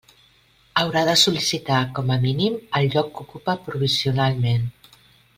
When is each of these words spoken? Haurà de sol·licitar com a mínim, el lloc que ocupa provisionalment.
Haurà 0.83 1.01
de 1.09 1.13
sol·licitar 1.23 1.81
com 1.99 2.09
a 2.15 2.17
mínim, 2.23 2.55
el 2.79 2.89
lloc 2.95 3.11
que 3.19 3.25
ocupa 3.27 3.55
provisionalment. 3.67 4.65